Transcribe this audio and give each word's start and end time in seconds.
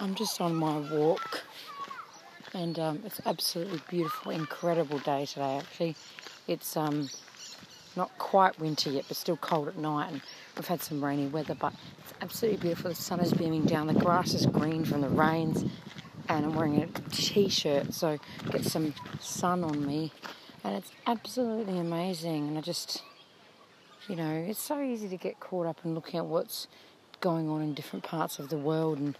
I'm 0.00 0.14
just 0.14 0.40
on 0.40 0.54
my 0.54 0.78
walk, 0.78 1.42
and 2.54 2.78
um, 2.78 3.02
it's 3.04 3.20
absolutely 3.26 3.82
beautiful, 3.90 4.32
incredible 4.32 4.98
day 5.00 5.26
today. 5.26 5.58
Actually, 5.58 5.94
it's 6.48 6.74
um, 6.74 7.10
not 7.96 8.10
quite 8.16 8.58
winter 8.58 8.88
yet, 8.88 9.04
but 9.08 9.18
still 9.18 9.36
cold 9.36 9.68
at 9.68 9.76
night, 9.76 10.10
and 10.10 10.22
we've 10.56 10.66
had 10.66 10.80
some 10.80 11.04
rainy 11.04 11.26
weather, 11.26 11.54
but 11.54 11.74
it's 11.98 12.14
absolutely 12.22 12.60
beautiful. 12.62 12.88
The 12.88 12.96
sun 12.96 13.20
is 13.20 13.34
beaming 13.34 13.66
down, 13.66 13.88
the 13.88 13.92
grass 13.92 14.32
is 14.32 14.46
green 14.46 14.86
from 14.86 15.02
the 15.02 15.08
rains, 15.10 15.66
and 16.30 16.46
I'm 16.46 16.54
wearing 16.54 16.82
a 16.82 16.86
t-shirt, 17.10 17.92
so 17.92 18.18
get 18.50 18.64
some 18.64 18.94
sun 19.20 19.62
on 19.64 19.86
me, 19.86 20.12
and 20.64 20.76
it's 20.76 20.92
absolutely 21.06 21.78
amazing. 21.78 22.48
And 22.48 22.56
I 22.56 22.62
just, 22.62 23.02
you 24.08 24.16
know, 24.16 24.46
it's 24.48 24.62
so 24.62 24.80
easy 24.80 25.10
to 25.10 25.18
get 25.18 25.40
caught 25.40 25.66
up 25.66 25.80
in 25.84 25.94
looking 25.94 26.16
at 26.16 26.24
what's 26.24 26.68
going 27.20 27.50
on 27.50 27.60
in 27.60 27.74
different 27.74 28.02
parts 28.02 28.38
of 28.38 28.48
the 28.48 28.56
world 28.56 28.96
and 28.96 29.14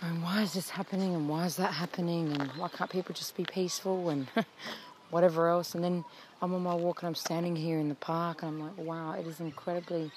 going, 0.00 0.22
why 0.22 0.42
is 0.42 0.52
this 0.52 0.68
happening 0.70 1.14
and 1.14 1.28
why 1.28 1.46
is 1.46 1.56
that 1.56 1.72
happening 1.72 2.32
and 2.32 2.50
why 2.52 2.68
can't 2.68 2.90
people 2.90 3.14
just 3.14 3.36
be 3.36 3.44
peaceful 3.44 4.10
and 4.10 4.26
whatever 5.10 5.48
else. 5.48 5.74
And 5.74 5.82
then 5.82 6.04
I'm 6.42 6.54
on 6.54 6.62
my 6.62 6.74
walk 6.74 7.02
and 7.02 7.08
I'm 7.08 7.14
standing 7.14 7.56
here 7.56 7.78
in 7.78 7.88
the 7.88 7.94
park 7.94 8.42
and 8.42 8.50
I'm 8.50 8.60
like, 8.60 8.78
wow, 8.78 9.12
it 9.12 9.26
is 9.26 9.40
incredibly 9.40 10.10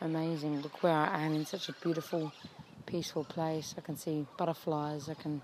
amazing. 0.00 0.60
Look 0.60 0.82
where 0.82 0.92
I 0.92 1.22
am 1.22 1.34
in 1.34 1.46
such 1.46 1.68
a 1.68 1.72
beautiful, 1.82 2.32
peaceful 2.86 3.24
place. 3.24 3.74
I 3.78 3.80
can 3.80 3.96
see 3.96 4.26
butterflies, 4.36 5.08
I 5.08 5.14
can 5.14 5.40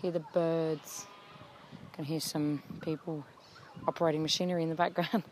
hear 0.00 0.12
the 0.12 0.24
birds, 0.32 1.06
I 1.92 1.96
can 1.96 2.04
hear 2.04 2.20
some 2.20 2.62
people 2.82 3.24
operating 3.88 4.22
machinery 4.22 4.62
in 4.62 4.68
the 4.68 4.74
background. 4.84 5.24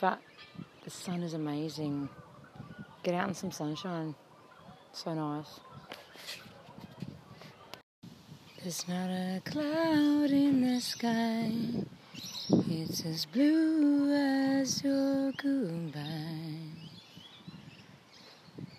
but 0.00 0.20
the 0.84 0.90
sun 0.90 1.22
is 1.22 1.34
amazing. 1.34 2.08
Get 3.02 3.14
out 3.14 3.28
in 3.28 3.34
some 3.34 3.52
sunshine. 3.52 4.14
So 4.92 5.14
nice. 5.14 5.60
There's 8.68 8.86
not 8.86 9.08
a 9.08 9.40
cloud 9.46 10.30
in 10.30 10.60
the 10.60 10.78
sky. 10.82 11.50
It's 12.68 13.02
as 13.06 13.24
blue 13.24 14.12
as 14.12 14.84
your 14.84 15.32
goodbye. 15.32 16.02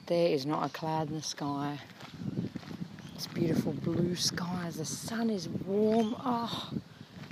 There 0.06 0.30
is 0.30 0.46
not 0.46 0.68
a 0.68 0.70
cloud 0.70 1.10
in 1.10 1.16
the 1.16 1.24
sky. 1.24 1.80
It's 3.16 3.26
beautiful 3.26 3.74
blue 3.74 4.16
skies. 4.16 4.76
The 4.76 4.86
sun 4.86 5.32
is 5.32 5.50
warm. 5.50 6.16
Oh, 6.24 6.70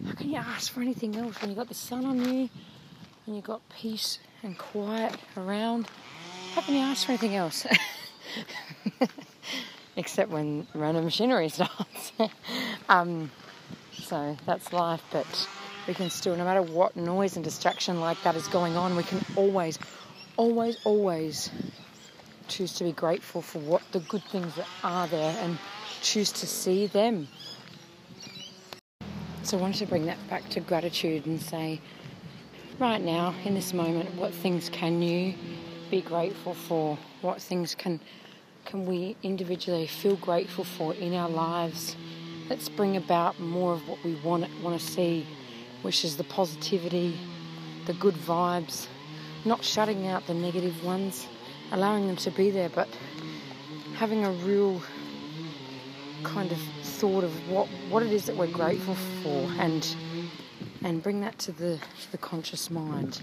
how 0.08 0.14
can 0.16 0.28
you 0.28 0.38
ask 0.38 0.72
for 0.72 0.82
anything 0.82 1.16
else 1.16 1.40
when 1.40 1.52
you've 1.52 1.60
got 1.60 1.68
the 1.68 1.76
sun 1.76 2.06
on 2.06 2.18
you 2.18 2.50
and 3.28 3.36
you've 3.36 3.44
got 3.46 3.62
peace 3.70 4.18
and 4.42 4.58
quiet 4.58 5.16
around? 5.38 5.90
How 6.56 6.62
can 6.62 6.74
you 6.74 6.82
ask 6.82 7.06
for 7.06 7.12
anything 7.12 7.36
else? 7.36 7.68
except 9.98 10.32
when 10.32 10.66
random 10.74 11.04
machinery 11.04 11.50
starts. 11.50 12.14
um, 12.88 13.30
so 13.92 14.38
that's 14.46 14.72
life, 14.72 15.04
but 15.12 15.50
we 15.88 15.94
can 15.94 16.10
still, 16.10 16.36
no 16.38 16.46
matter 16.46 16.62
what 16.62 16.96
noise 16.96 17.36
and 17.36 17.44
distraction 17.44 18.00
like 18.00 18.22
that 18.24 18.36
is 18.36 18.48
going 18.48 18.78
on, 18.78 18.96
we 18.96 19.04
can 19.04 19.20
always, 19.36 19.78
always, 20.38 20.78
always 20.86 21.50
choose 22.48 22.74
to 22.74 22.84
be 22.84 22.94
grateful 22.94 23.42
for 23.42 23.60
what 23.60 23.82
the 23.92 24.00
good 24.02 24.24
things 24.24 24.56
that 24.56 24.68
are 24.84 25.08
there 25.08 25.36
and 25.42 25.58
choose 26.02 26.32
to 26.32 26.48
see 26.48 26.88
them. 26.88 27.28
So 29.44 29.58
I 29.58 29.62
wanted 29.62 29.80
to 29.80 29.86
bring 29.86 30.06
that 30.06 30.18
back 30.30 30.48
to 30.50 30.60
gratitude 30.60 31.26
and 31.26 31.42
say, 31.42 31.82
right 32.80 33.02
now, 33.02 33.34
in 33.46 33.56
this 33.56 33.74
moment, 33.74 34.14
what 34.16 34.34
things 34.34 34.70
can 34.70 35.02
you 35.02 35.34
be 35.90 36.02
grateful 36.02 36.54
for? 36.54 36.98
What 37.22 37.42
things 37.42 37.74
can 37.74 38.00
can 38.68 38.86
we 38.86 39.16
individually 39.24 39.88
feel 39.88 40.18
grateful 40.18 40.66
for 40.66 40.94
in 40.96 41.14
our 41.14 41.30
lives? 41.30 41.96
Let's 42.50 42.68
bring 42.68 42.98
about 42.98 43.40
more 43.40 43.74
of 43.74 43.88
what 43.88 44.04
we 44.04 44.16
want 44.16 44.46
want 44.62 44.80
to 44.80 44.86
see, 44.86 45.26
which 45.84 46.04
is 46.04 46.18
the 46.18 46.26
positivity, 46.26 47.18
the 47.86 47.94
good 47.94 48.16
vibes, 48.16 48.88
not 49.46 49.64
shutting 49.64 50.08
out 50.08 50.28
the 50.28 50.34
negative 50.34 50.84
ones, 50.84 51.28
allowing 51.72 52.08
them 52.08 52.18
to 52.18 52.32
be 52.32 52.52
there, 52.52 52.68
but 52.68 52.90
having 53.96 54.26
a 54.26 54.32
real 54.32 54.82
kind 56.24 56.52
of 56.52 56.60
thought 56.84 57.24
of 57.24 57.50
what, 57.50 57.68
what 57.90 58.04
it 58.04 58.12
is 58.12 58.26
that 58.26 58.36
we're 58.36 58.48
grateful 58.48 58.96
for 59.24 59.50
and 59.60 59.96
and 60.84 61.02
bring 61.02 61.22
that 61.22 61.40
to 61.40 61.52
the, 61.54 61.80
the 62.12 62.18
conscious 62.18 62.70
mind. 62.70 63.22